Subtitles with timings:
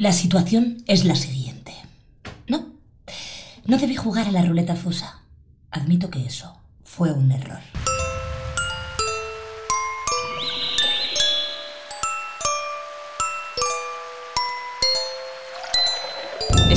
[0.00, 1.74] La situación es la siguiente.
[2.48, 2.64] No,
[3.66, 5.20] no debí jugar a la ruleta fusa.
[5.70, 7.60] Admito que eso fue un error.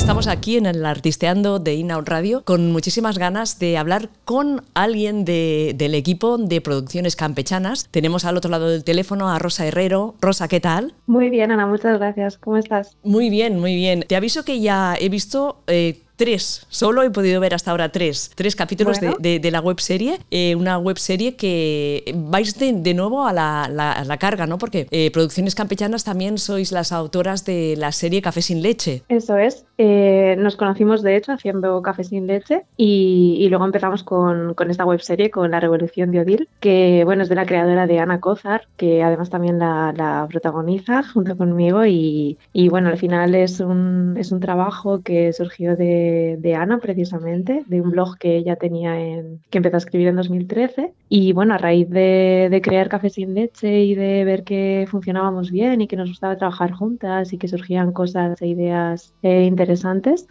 [0.04, 5.24] Estamos aquí en el Artisteando de Inout Radio con muchísimas ganas de hablar con alguien
[5.24, 7.88] del equipo de producciones campechanas.
[7.90, 10.14] Tenemos al otro lado del teléfono a Rosa Herrero.
[10.20, 10.92] Rosa, ¿qué tal?
[11.06, 12.36] Muy bien, Ana, muchas gracias.
[12.36, 12.98] ¿Cómo estás?
[13.02, 14.04] Muy bien, muy bien.
[14.06, 18.30] Te aviso que ya he visto eh, tres, solo he podido ver hasta ahora tres,
[18.34, 23.26] tres capítulos de, de, la web serie, eh, una web serie que vais de, nuevo
[23.26, 24.58] a la, la, carga, ¿no?
[24.58, 29.02] Porque eh, Producciones Campechanas también sois las autoras de la serie Café sin leche.
[29.08, 34.04] Eso es, eh, nos conocimos de hecho haciendo Café sin leche y, y luego empezamos
[34.04, 37.46] con, con, esta web serie, con La Revolución de Odil, que bueno, es de la
[37.46, 42.88] creadora de Ana Cozar, que además también la, la protagoniza junto conmigo y, y, bueno,
[42.88, 46.03] al final es un, es un trabajo que surgió de
[46.38, 50.16] de, Ana, precisamente, de un blog que ella tenía en, que empezó a escribir en
[50.16, 50.92] 2013.
[51.08, 55.80] Y bueno, a raíz de, crear Café sin leche y de ver que funcionábamos bien
[55.80, 60.28] y que nos gustaba trabajar juntas y que surgían cosas e ideas eh, interesantes,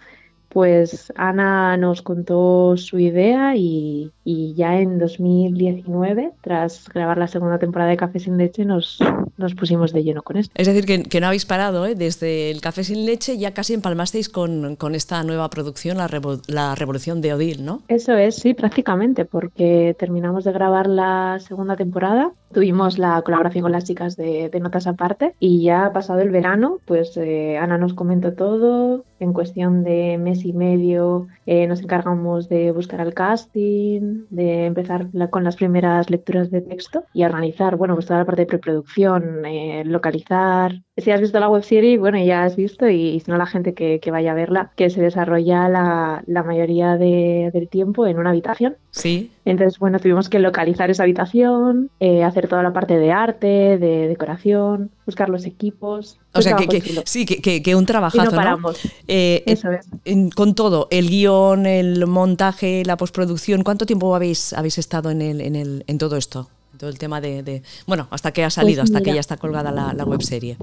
[0.54, 4.12] pues Ana nos contó su idea y,
[4.56, 9.00] ya en 2019, tras grabar la segunda temporada de Café sin leche, nos,
[9.38, 10.54] nos pusimos de lleno con esto.
[10.56, 11.96] Es decir, que, no habéis parado, ¿eh?
[11.96, 16.08] desde el Café sin leche ya casi empalmasteis con, con esta nueva producción, la,
[16.48, 17.82] la, Revolución de Odil, ¿no?
[17.88, 23.72] Eso es, sí, prácticamente, porque terminamos de grabar la segunda temporada, tuvimos la colaboración con
[23.72, 28.34] las chicas de, Notas Aparte y ya pasado el verano, pues eh, Ana nos comentó
[28.34, 34.66] todo, en cuestión de mes y medio eh, nos encargamos de buscar el casting, de
[34.66, 38.48] empezar con las primeras lecturas de texto y organizar, bueno, pues toda la parte de
[38.48, 40.82] preproducción, eh, localizar.
[40.98, 43.74] Si has visto la web serie, bueno, ya has visto y, si no la gente
[43.74, 48.76] que, vaya a verla, que se desarrolla la, mayoría del tiempo en una habitación.
[48.92, 49.32] Sí.
[49.46, 54.08] Entonces, bueno, tuvimos que localizar esa habitación, eh, hacer toda la parte de arte, de
[54.08, 56.18] decoración, buscar los equipos.
[56.34, 58.80] O sea, que, sí, que, un trabajazo, no paramos.
[59.08, 59.88] Eh, Eso es.
[60.36, 65.42] con todo, el guion, el montaje, la postproducción, ¿cuánto tiempo habéis, habéis estado en, el,
[65.42, 66.50] en, el, en todo esto?
[66.78, 69.72] todo el tema de, Bueno, hasta que ha salido, pues hasta que ya está colgada
[69.72, 70.58] la, la web serie.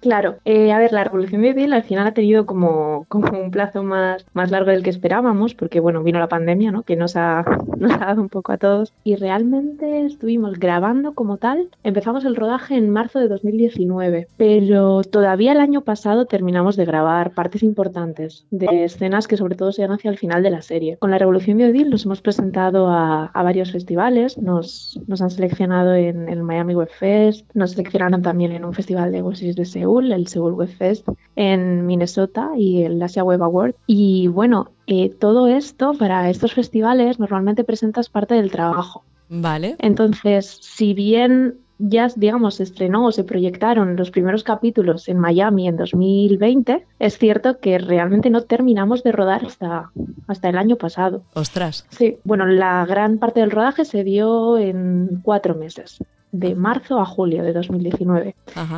[0.00, 3.82] Claro, eh, a ver, la revolución de Bill al final ha tenido como, un plazo
[3.82, 6.82] más, largo del que esperábamos, porque bueno, vino la pandemia, ¿no?
[6.82, 7.44] Que nos ha,
[7.78, 8.92] dado un poco a todos.
[9.02, 11.68] Y realmente estuvimos grabando como tal.
[11.82, 17.32] Empezamos el rodaje en marzo de 2019, pero todavía el año pasado terminamos de grabar
[17.32, 20.96] partes importantes de escenas que sobre todo se dan hacia el final de la serie.
[20.98, 26.42] Con la revolución Odil nos hemos presentado a, varios festivales, nos, han seleccionado en el
[26.42, 30.54] Miami Web Fest, nos seleccionaron también en un festival de voces de Seúl el Seoul
[30.54, 33.74] Web Fest en Minnesota y el Asia Web Award.
[33.86, 39.04] Y bueno, eh, todo esto para estos festivales normalmente presentas parte del trabajo.
[39.28, 39.76] Vale.
[39.78, 45.68] Entonces, si bien ya, digamos, se estrenó o se proyectaron los primeros capítulos en Miami
[45.68, 49.90] en 2020, es cierto que realmente no terminamos de rodar hasta,
[50.26, 51.22] hasta el año pasado.
[51.34, 51.86] Ostras.
[51.90, 55.98] Sí, bueno, la gran parte del rodaje se dio en cuatro meses
[56.32, 58.34] de marzo a julio de 2019,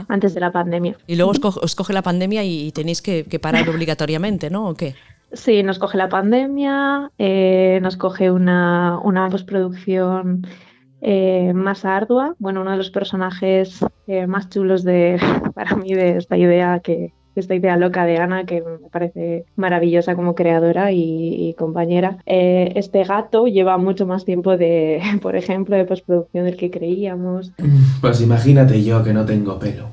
[0.09, 0.97] antes de la pandemia.
[1.07, 4.69] Y luego os, coge la pandemia y tenéis que, parar obligatoriamente, ¿no?
[4.69, 4.95] ¿O qué?
[5.33, 10.47] Sí, nos coge la pandemia, eh, nos coge una, una postproducción
[11.01, 12.35] eh, más ardua.
[12.39, 15.21] Bueno, uno de los personajes eh, más chulos de,
[15.55, 20.15] para mí de esta idea que, esta idea loca de Ana, que me parece maravillosa
[20.15, 22.19] como creadora y, compañera.
[22.27, 27.53] Eh, este gato lleva mucho más tiempo de, por ejemplo, de postproducción del que creíamos.
[28.01, 29.89] Pues imagínate yo que no tengo pelo.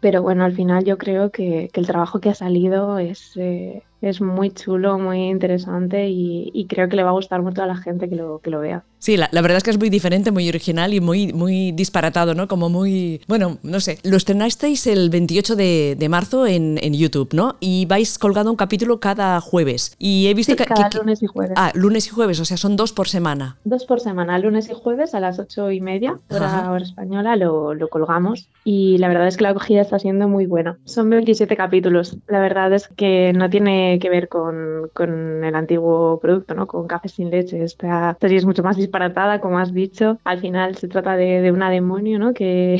[0.00, 4.20] Pero bueno, al final yo creo que, el trabajo que ha salido es, eh, es
[4.20, 7.76] muy chulo, muy interesante y, y, creo que le va a gustar mucho a la
[7.76, 8.84] gente que lo, que lo vea.
[8.98, 12.48] Sí, la, verdad es que es muy diferente, muy original y muy, muy disparatado, ¿no?
[12.48, 13.98] Como muy, bueno, no sé.
[14.02, 17.56] Lo estrenasteis el 28 de, de marzo en, en, YouTube, ¿no?
[17.60, 19.94] Y vais colgando un capítulo cada jueves.
[19.98, 21.52] Y he visto que, cada lunes y jueves.
[21.56, 23.58] Ah, lunes y jueves, o sea, son dos por semana.
[23.64, 27.74] Dos por semana, lunes y jueves a las ocho y media, hora, hora española, lo,
[27.74, 28.48] lo colgamos.
[28.64, 30.78] Y la verdad es que la acogida está siendo muy buena.
[30.84, 32.16] Son 27 capítulos.
[32.26, 36.66] La verdad es que no tiene que ver con, con el antiguo producto, ¿no?
[36.66, 37.62] Con Café sin leche.
[37.62, 40.18] Esta serie es mucho más disparatada, como has dicho.
[40.24, 42.34] Al final se trata de, una demonio, ¿no?
[42.34, 42.78] Que,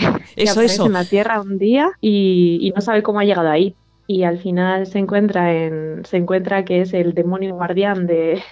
[0.51, 3.75] aparece en la Tierra un día y, no sabe cómo ha llegado ahí.
[4.07, 8.43] Y al final se encuentra, en, se encuentra que es el demonio guardián de,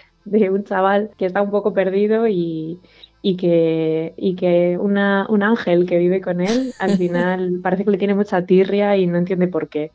[0.50, 2.80] un chaval que está un poco perdido y,
[3.22, 7.90] y que, y que una, un ángel que vive con él al final parece que
[7.90, 9.92] le tiene mucha tirria y no entiende por qué.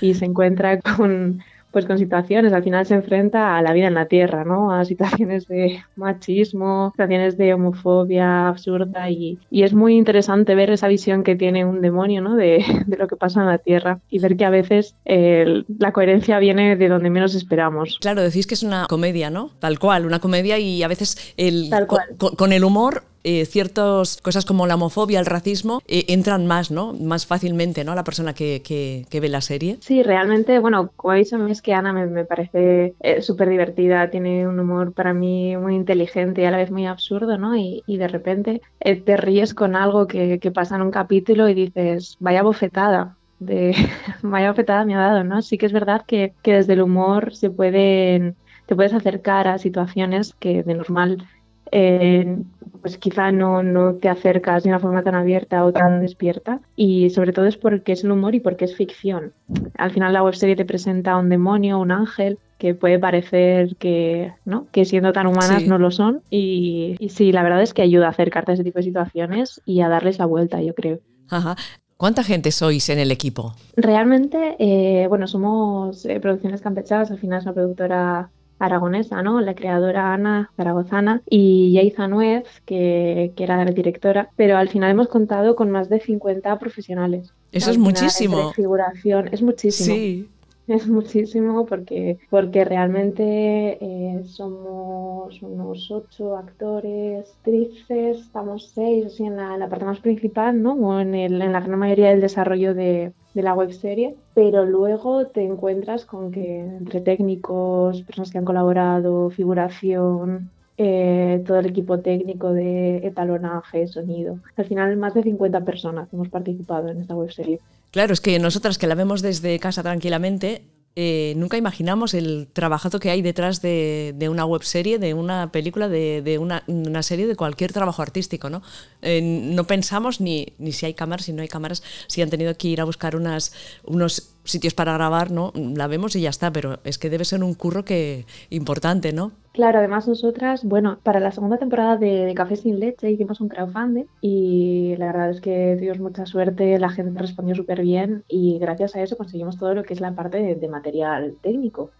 [0.00, 1.42] Y se encuentra con,
[1.72, 4.72] pues con situaciones, al final se enfrenta a la vida en la Tierra, ¿no?
[4.72, 10.88] A situaciones de machismo, situaciones de homofobia absurda y, y es muy interesante ver esa
[10.88, 12.36] visión que tiene un demonio, ¿no?
[12.36, 15.92] De, de lo que pasa en la Tierra y ver que a veces eh, la
[15.92, 17.98] coherencia viene de donde menos esperamos.
[18.00, 19.50] Claro, decís que es una comedia, ¿no?
[19.58, 22.08] Tal cual, una comedia y a veces el, Tal cual.
[22.18, 26.70] Con, con el humor eh, ciertas cosas como la homofobia, el racismo, eh, entran más,
[26.70, 26.92] ¿no?
[26.92, 27.94] Más fácilmente, ¿no?
[27.94, 29.78] La persona que, que, que, ve la serie.
[29.80, 34.10] Sí, realmente, bueno, como he dicho, es que Ana me, me parece eh, súper divertida,
[34.10, 37.56] tiene un humor para mí muy inteligente y a la vez muy absurdo, ¿no?
[37.56, 41.48] Y, y de repente eh, te ríes con algo que, que pasa en un capítulo
[41.48, 43.74] y dices, vaya bofetada, de
[44.22, 45.42] vaya bofetada me ha dado, ¿no?
[45.42, 48.36] Sí que es verdad que, que desde el humor se pueden,
[48.66, 51.26] te puedes acercar a situaciones que de normal
[51.72, 52.36] eh,
[52.82, 57.10] pues quizá no, no, te acercas de una forma tan abierta o tan despierta y
[57.10, 59.32] sobre todo es porque es el humor y porque es ficción.
[59.78, 64.32] Al final la webserie te presenta a un demonio, un ángel que puede parecer que,
[64.44, 64.66] ¿no?
[64.70, 65.68] que siendo tan humanas sí.
[65.68, 68.64] no lo son y, y, sí, la verdad es que ayuda a acercarte a ese
[68.64, 71.00] tipo de situaciones y a darles la vuelta, yo creo.
[71.30, 71.56] Ajá.
[71.96, 73.54] ¿Cuánta gente sois en el equipo?
[73.76, 78.30] Realmente, eh, bueno, somos eh, Producciones Campechanas, al final es una productora
[78.64, 79.40] aragonesa, ¿no?
[79.40, 84.90] La creadora Ana Zaragozana y Yaiza Nuez, que, que, era la directora, pero al final
[84.90, 87.32] hemos contado con más de 50 profesionales.
[87.50, 88.52] Eso es muchísimo.
[88.52, 89.94] Figuración, es muchísimo.
[89.94, 90.28] Sí.
[90.68, 99.36] Es muchísimo porque, porque realmente eh, somos unos ocho actores, actrices, estamos seis así en
[99.36, 100.74] la, en la parte más principal, ¿no?
[100.74, 105.26] O en, el, en la gran mayoría del desarrollo de, de la webserie, pero luego
[105.26, 112.00] te encuentras con que entre técnicos, personas que han colaborado, figuración, eh, todo el equipo
[112.00, 114.38] técnico de etalonaje, sonido.
[114.56, 117.60] Al final, más de 50 personas hemos participado en esta webserie.
[117.90, 120.62] Claro, es que nosotras que la vemos desde casa tranquilamente,
[120.94, 126.38] eh, nunca imaginamos el trabajazo que hay detrás de, una webserie, de una película, de,
[126.38, 128.62] una, serie, de cualquier trabajo artístico, ¿no?
[129.00, 132.54] Eh, no pensamos ni, ni si hay cámaras, si no hay cámaras, si han tenido
[132.56, 135.52] que ir a buscar unos sitios para grabar, ¿no?
[135.54, 139.32] La vemos y ya está, pero es que debe ser un curro que importante, ¿no?
[139.52, 144.06] Claro, además nosotras, bueno, para la segunda temporada de, Café sin Leche hicimos un crowdfunding
[144.22, 148.96] y la verdad es que tuvimos mucha suerte, la gente respondió súper bien y gracias
[148.96, 151.90] a eso conseguimos todo lo que es la parte de, de material técnico.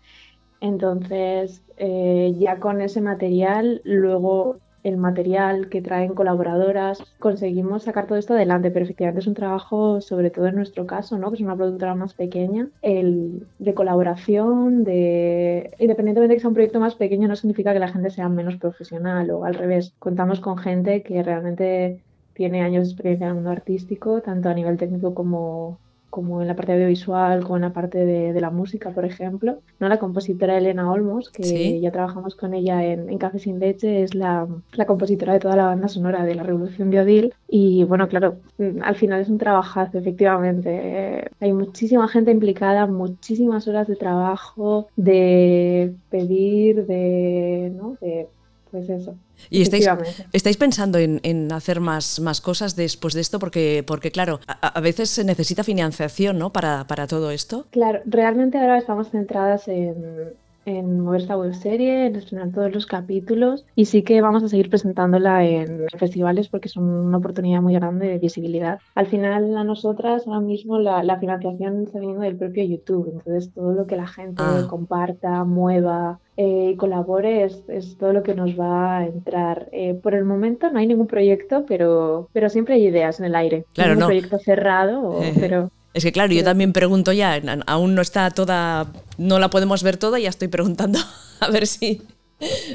[0.60, 8.18] Entonces, eh, ya con ese material, luego el material que traen colaboradoras, conseguimos sacar todo
[8.18, 11.30] esto adelante, pero efectivamente es un trabajo, sobre todo en nuestro caso, ¿no?
[11.30, 16.54] que es una productora más pequeña, el de colaboración, de independientemente de que sea un
[16.54, 20.40] proyecto más pequeño, no significa que la gente sea menos profesional o al revés, contamos
[20.40, 22.00] con gente que realmente
[22.34, 25.78] tiene años de experiencia en el mundo artístico, tanto a nivel técnico como
[26.12, 29.60] como en la parte audiovisual, como en la parte de, de, la música, por ejemplo.
[29.80, 29.88] ¿no?
[29.88, 31.80] La compositora Elena Olmos, que ¿Sí?
[31.80, 35.56] ya trabajamos con ella en, en, Café Sin Leche, es la, la, compositora de toda
[35.56, 37.34] la banda sonora de la Revolución de Odil.
[37.48, 38.36] Y bueno, claro,
[38.82, 41.30] al final es un trabajazo, efectivamente.
[41.40, 47.96] Hay muchísima gente implicada, muchísimas horas de trabajo, de pedir, de, ¿no?
[48.02, 48.28] de
[48.72, 49.14] pues eso.
[49.50, 49.86] ¿Y estáis,
[50.32, 53.38] estáis pensando en, en, hacer más, más cosas después de esto?
[53.38, 56.52] Porque, porque claro, a, a, veces se necesita financiación ¿no?
[56.52, 57.66] para, para todo esto.
[57.70, 60.32] Claro, realmente ahora estamos centradas en,
[60.64, 64.70] en mover esta webserie, en estrenar todos los capítulos y sí que vamos a seguir
[64.70, 68.78] presentándola en festivales porque son una oportunidad muy grande de visibilidad.
[68.94, 73.52] Al final a nosotras ahora mismo la, la financiación está viniendo del propio YouTube, entonces
[73.52, 74.66] todo lo que la gente ah.
[74.68, 79.68] comparta, mueva, eh, y colabore es, es, todo lo que nos va a entrar.
[79.72, 83.34] Eh, por el momento no hay ningún proyecto, pero, pero siempre hay ideas en el
[83.34, 83.64] aire.
[83.74, 84.06] Claro, no.
[84.06, 85.70] Un proyecto cerrado, o, pero...
[85.94, 88.86] Es que claro, yo también pregunto ya, aún no está toda,
[89.18, 90.98] no la podemos ver toda, ya estoy preguntando
[91.40, 92.02] a ver si,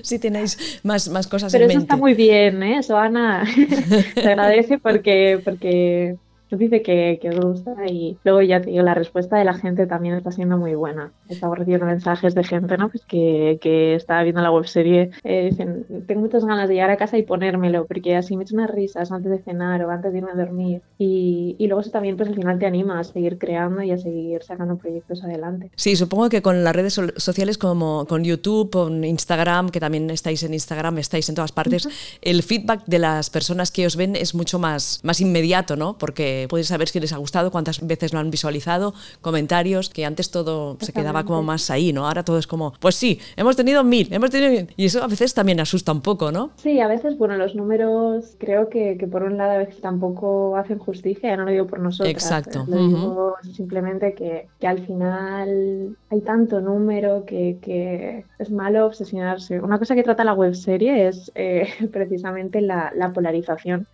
[0.04, 1.94] si tenéis más, más cosas Pero en eso mente.
[1.94, 2.78] está muy bien, ¿eh?
[2.80, 3.44] Eso Ana
[4.14, 6.16] te agradece porque, porque
[6.50, 9.54] nos dice que, que, os gusta y luego ya te digo, la respuesta de la
[9.54, 11.12] gente también está siendo muy buena.
[11.30, 12.90] Estamos recibiendo mensajes de gente ¿no?
[12.90, 16.98] pues que, que está viendo la webserie, eh, dicen, tengo muchas ganas de llegar a
[16.98, 20.20] casa y ponérmelo, porque así me echo unas risas antes de cenar o antes de
[20.20, 20.82] irme a dormir.
[20.98, 23.98] Y, y luego eso también pues al final te anima a seguir creando y a
[23.98, 25.72] seguir sacando proyectos adelante.
[25.76, 30.10] Sí, supongo que con las redes so sociales como con YouTube, con Instagram, que también
[30.10, 31.88] estáis en Instagram, estáis en todas partes,
[32.22, 35.98] el feedback de las personas que os ven es mucho más, más inmediato, ¿no?
[35.98, 40.06] Porque porque puedes saber si les ha gustado, cuántas veces lo han visualizado, comentarios, que
[40.06, 42.08] antes todo se quedaba como más ahí, ¿no?
[42.08, 44.74] Ahora todo es como, pues sí, hemos tenido mil, hemos tenido mil.
[44.76, 46.52] Y eso a veces también asusta un poco, ¿no?
[46.58, 50.56] Sí, a veces, bueno, los números creo que, que por un lado a veces tampoco
[50.58, 52.12] hacen justicia, ya no lo digo por nosotros.
[52.12, 52.66] Exacto.
[52.68, 59.60] Lo digo simplemente que, que, al final hay tanto número que, que, es malo obsesionarse.
[59.60, 63.88] Una cosa que trata la webserie es eh, precisamente la, la polarización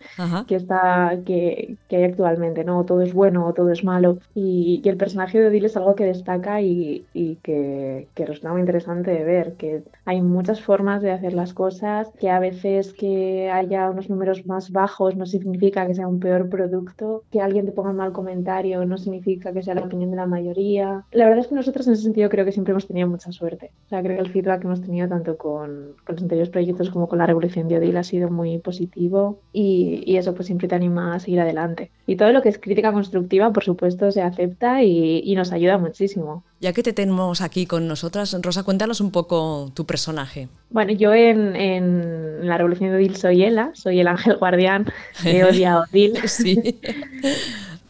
[0.46, 2.33] que está que, que, hay actualmente,
[2.64, 2.84] ¿no?
[2.84, 4.18] Todo es bueno o todo es malo.
[4.34, 8.52] Y, y el personaje de Odile es algo que destaca y, y que, que resulta
[8.52, 12.92] muy interesante de ver, que hay muchas formas de hacer las cosas, que a veces
[12.92, 17.66] que haya unos números más bajos no significa que sea un peor producto, que alguien
[17.66, 21.04] te ponga un mal comentario no significa que sea la opinión de la mayoría.
[21.12, 23.70] La verdad es que nosotros en ese sentido creo que siempre hemos tenido mucha suerte.
[23.86, 26.90] O sea, creo que el feedback que hemos tenido tanto con, con los anteriores proyectos
[26.90, 30.68] como con la Revolución de Odile ha sido muy positivo y, y, eso pues siempre
[30.68, 31.90] te anima a seguir adelante.
[32.06, 35.76] Y todo lo que es crítica constructiva, por supuesto, se acepta y, y nos ayuda
[35.76, 36.42] muchísimo.
[36.58, 40.48] Ya que te tenemos aquí con nosotras, Rosa, cuéntanos un poco tu personaje.
[40.70, 44.90] Bueno, yo en, en la Revolución de Odile soy Ela, soy el ángel guardián
[45.22, 46.26] que odia a Odile.
[46.28, 46.80] sí.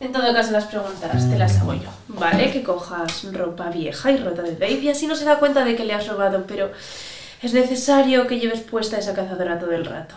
[0.00, 1.90] En todo caso, las preguntas te las hago yo.
[2.08, 5.64] Vale, que cojas ropa vieja y rota de Babe y así no se da cuenta
[5.64, 6.72] de que le has robado, pero
[7.40, 10.16] es necesario que lleves puesta esa cazadora todo el rato.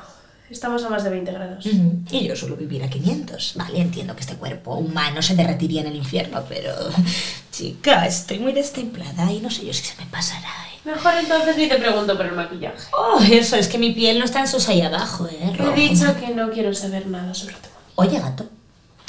[0.50, 1.66] Estamos a más de 20 grados.
[1.66, 3.54] Mm, y yo suelo vivir a 500.
[3.56, 6.74] Vale, entiendo que este cuerpo humano se derretiría en el infierno, pero...
[7.52, 10.48] Chica, estoy muy destemplada y no sé yo si se me pasará.
[10.48, 10.80] ¿eh?
[10.86, 12.78] Mejor entonces ni te pregunto por el maquillaje.
[12.98, 15.54] Oh, eso, es que mi piel no está en sosa ahí abajo, ¿eh?
[15.58, 15.72] Rojo.
[15.72, 18.48] He dicho que no quiero saber nada sobre tu Oye, gato,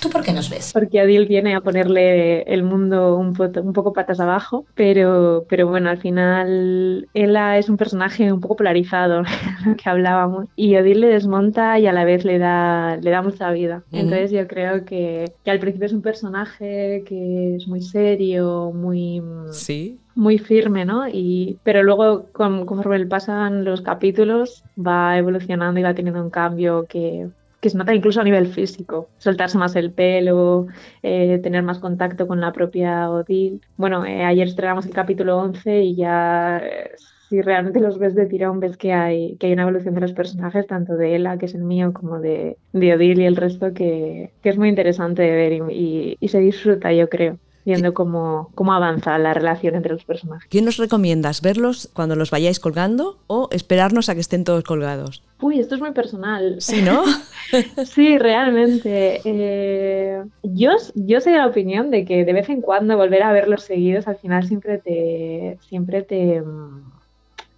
[0.00, 0.72] ¿Tú por qué nos ves?
[0.72, 5.66] Porque Adil viene a ponerle el mundo un, po un poco patas abajo, pero, pero
[5.66, 9.22] bueno, al final Ella es un personaje un poco polarizado,
[9.66, 13.22] lo que hablábamos, y Adil le desmonta y a la vez le da, le da
[13.22, 13.82] mucha vida.
[13.90, 14.00] Uh -huh.
[14.00, 19.22] Entonces yo creo que, que al principio es un personaje que es muy serio, muy...
[19.50, 21.06] Sí muy firme, ¿no?
[21.08, 27.28] Y, pero luego, conforme pasan los capítulos, va evolucionando y va teniendo un cambio que,
[27.60, 30.66] que se nota incluso a nivel físico, soltarse más el pelo,
[31.02, 33.60] eh, tener más contacto con la propia Odile.
[33.76, 36.92] Bueno, eh, ayer estrenamos el capítulo 11 y ya eh,
[37.28, 40.12] si realmente los ves de tirón ves que hay, que hay una evolución de los
[40.12, 43.74] personajes, tanto de Ella, que es el mío, como de, de Odile y el resto,
[43.74, 47.38] que, que es muy interesante de ver y se disfruta, yo creo
[47.68, 50.48] viendo cómo, cómo avanza la relación entre los personajes.
[50.48, 51.42] ¿Qué nos recomiendas?
[51.42, 55.22] ¿Verlos cuando los vayáis colgando o esperarnos a que estén todos colgados?
[55.40, 56.56] Uy, esto es muy personal.
[56.60, 57.04] Sí, ¿no?
[57.84, 59.20] sí, realmente.
[59.24, 63.32] Eh, yo, yo soy de la opinión de que de vez en cuando volver a
[63.32, 66.42] verlos seguidos al final siempre te, siempre te,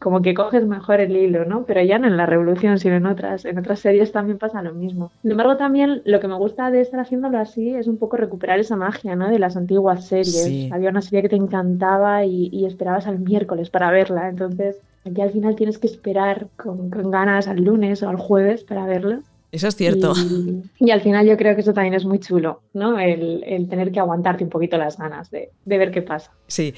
[0.00, 1.64] como que coges mejor el hilo, ¿no?
[1.64, 4.72] Pero ya no en la revolución, sino en otras, en otras series también pasa lo
[4.72, 5.12] mismo.
[5.20, 8.58] Sin embargo, también lo que me gusta de estar haciéndolo así es un poco recuperar
[8.58, 9.28] esa magia, ¿no?
[9.28, 10.44] De las antiguas series.
[10.44, 10.70] Sí.
[10.72, 14.30] Había una serie que te encantaba y, y, esperabas al miércoles para verla.
[14.30, 18.64] Entonces, aquí al final tienes que esperar con, con ganas al lunes o al jueves
[18.64, 19.18] para verlo.
[19.52, 20.12] Eso es cierto.
[20.16, 23.00] Y, y, al final yo creo que eso también es muy chulo, ¿no?
[23.00, 26.30] El, el tener que aguantarte un poquito las ganas de, de ver qué pasa.
[26.46, 26.74] Sí.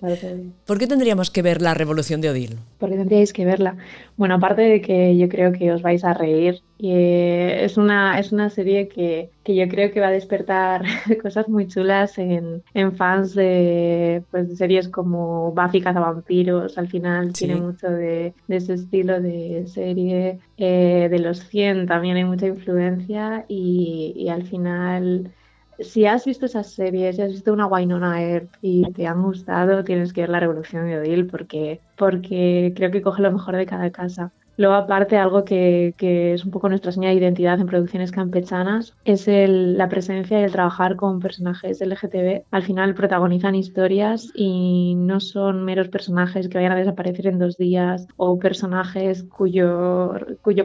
[0.66, 2.58] ¿Por qué tendríamos que ver la revolución de Odil?
[2.78, 3.76] ¿Por qué tendríais que verla?
[4.16, 8.18] Bueno, aparte de que yo creo que os vais a reír, y, eh, es, una,
[8.18, 10.84] es una serie que, que, yo creo que va a despertar
[11.22, 16.78] cosas muy chulas en, en fans de, pues, de series como Buffy Cazavampiros.
[16.78, 17.46] Al final sí.
[17.46, 20.38] tiene mucho de, de, ese estilo de serie.
[20.58, 25.32] Eh, de los 100 también hay mucha influencia y, y al final
[25.78, 29.84] si has visto esas series, si has visto una Wynonna Earp y te han gustado,
[29.84, 33.66] tienes que ver la Revolución de Odile porque, porque creo que coge lo mejor de
[33.66, 34.32] cada casa.
[34.56, 39.26] Luego, aparte, algo que, es un poco nuestra señal de identidad en producciones campechanas es
[39.28, 42.42] el, la presencia y el trabajar con personajes LGTB.
[42.50, 47.56] Al final protagonizan historias y no son meros personajes que vayan a desaparecer en dos
[47.56, 50.14] días o personajes cuyo,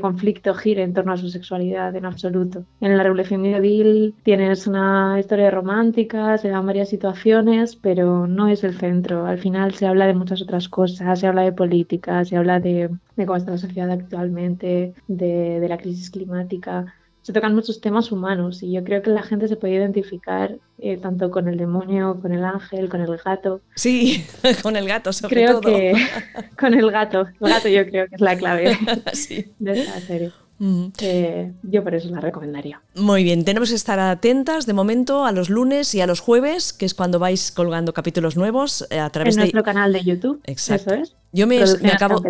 [0.02, 2.64] conflicto gire en torno a su sexualidad en absoluto.
[2.82, 8.48] En la Revolución de Odile tienes una historia romántica, se dan varias situaciones, pero no
[8.48, 9.26] es el centro.
[9.26, 12.90] Al final se habla de muchas otras cosas, se habla de política, se habla de,
[13.24, 16.94] de cómo está la sociedad actualmente, de, de, la crisis climática.
[17.22, 20.98] Se tocan muchos temas humanos y yo creo que la gente se puede identificar eh,
[20.98, 23.62] tanto con el demonio, con el ángel, con el gato.
[23.76, 24.26] Sí,
[24.64, 25.74] con el gato sobre creo todo.
[25.74, 25.94] que
[26.60, 27.28] con el gato.
[27.40, 28.78] El gato yo creo que es la clave
[29.14, 29.46] sí.
[29.60, 30.32] de esta serie.
[30.60, 30.88] Mm.
[31.02, 32.82] Eh, yo por eso la recomendaría.
[32.96, 36.74] Muy bien, tenemos que estar atentas de momento a los lunes y a los jueves,
[36.74, 40.04] que es cuando vais colgando capítulos nuevos eh, a través en de nuestro canal de
[40.04, 40.42] YouTube.
[40.46, 40.94] Exacto.
[40.94, 41.16] Eso es.
[41.32, 42.22] Yo me, me, acabo,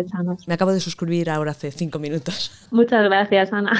[0.46, 2.50] me acabo de suscribir ahora hace cinco minutos.
[2.70, 3.72] Muchas gracias, Ana.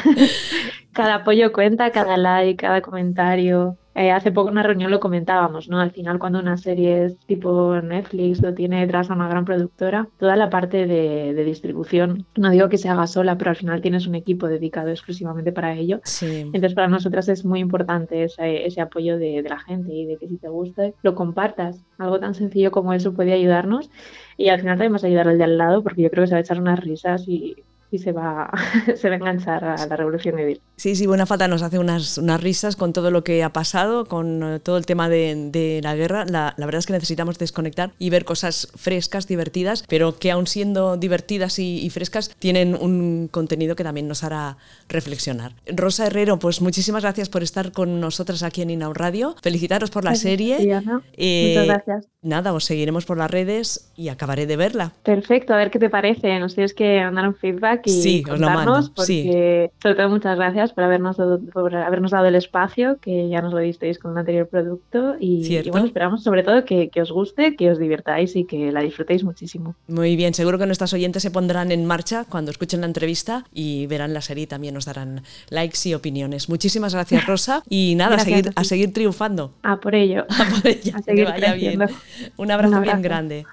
[0.93, 3.77] cada apoyo cuenta, cada like, cada comentario.
[3.95, 5.81] Eh, hace poco en una reunión lo comentábamos, ¿no?
[5.81, 10.09] Al final, cuando una serie es tipo Netflix lo tiene detrás a una gran productora,
[10.19, 14.07] toda la parte de, distribución, no digo que se haga sola, pero al final tienes
[14.07, 16.01] un equipo dedicado exclusivamente para ello.
[16.23, 20.29] Entonces, para nosotras es muy importante ese, apoyo de, de, la gente y de que
[20.29, 21.85] si te gusta, lo compartas.
[21.99, 23.91] Algo tan sencillo como eso puede ayudarnos
[24.37, 26.29] y al final también vas a ayudar al de al lado porque yo creo que
[26.29, 27.57] se va a echar unas risas y
[27.91, 28.51] y se va,
[28.95, 30.61] se va a enganchar a la revolución edil.
[30.81, 34.07] Sí, sí, buena falta nos hace unas, unas risas con todo lo que ha pasado,
[34.07, 36.25] con eh, todo el tema de, de la guerra.
[36.25, 40.47] La, la, verdad es que necesitamos desconectar y ver cosas frescas, divertidas, pero que aún
[40.47, 44.57] siendo divertidas y, frescas, tienen un contenido que también nos hará
[44.89, 45.53] reflexionar.
[45.67, 49.37] Rosa Herrero, pues muchísimas gracias por estar con nosotras aquí en Inau Radio.
[49.43, 50.81] Felicitaros por la serie.
[51.19, 52.09] Eh, Muchas gracias.
[52.23, 54.93] Nada, os seguiremos por las redes y acabaré de verla.
[55.03, 56.39] Perfecto, a ver qué te parece.
[56.39, 60.70] Nos tienes que mandar un feedback y sí, contarnos, os porque sobre todo muchas gracias
[60.73, 64.19] por habernos, dado, por habernos dado el espacio, que ya nos lo disteis con un
[64.19, 65.17] anterior producto.
[65.19, 68.81] Y, bueno, esperamos sobre todo que, que, os guste, que os divirtáis y que la
[68.81, 69.75] disfrutéis muchísimo.
[69.89, 73.87] Muy bien, seguro que nuestras oyentes se pondrán en marcha cuando escuchen la entrevista y
[73.87, 76.49] verán la serie y también nos darán likes y opiniones.
[76.49, 77.63] Muchísimas gracias, Rosa.
[77.73, 79.53] Y nada, a, seguir, a, seguir triunfando.
[79.63, 80.27] A por ello.
[80.29, 80.93] A por ello.
[80.97, 81.77] A seguir que vaya bien.
[81.77, 82.03] Un abrazo,
[82.37, 83.47] Un abrazo bien grande.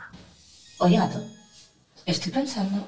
[0.79, 1.21] Oye, gato,
[2.05, 2.87] estoy pensando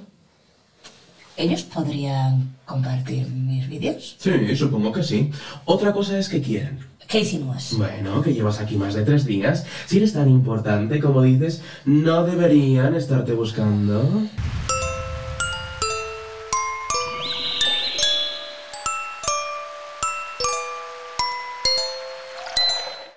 [1.39, 4.17] ¿Ellos podrían compartir mis vídeos?
[4.19, 5.31] Sí, supongo que sí.
[5.63, 6.79] Otra cosa es que quieren.
[7.08, 7.75] ¿Qué insinúas?
[7.77, 9.65] Bueno, que llevas aquí más de tres días.
[9.86, 14.27] Si eres tan importante como dices, ¿no deberían estarte buscando?